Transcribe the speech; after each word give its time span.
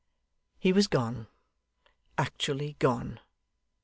He 0.57 0.73
was 0.73 0.87
gone, 0.87 1.27
actually 2.17 2.75
gone. 2.79 3.19